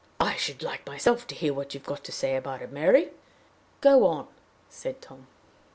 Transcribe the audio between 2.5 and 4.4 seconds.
it, Mary! Go on,"